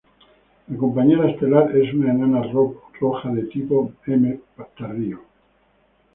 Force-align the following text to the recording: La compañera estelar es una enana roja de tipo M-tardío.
La 0.67 0.77
compañera 0.77 1.29
estelar 1.29 1.77
es 1.77 1.93
una 1.93 2.09
enana 2.09 2.41
roja 2.99 3.29
de 3.29 3.43
tipo 3.43 3.91
M-tardío. 4.07 5.21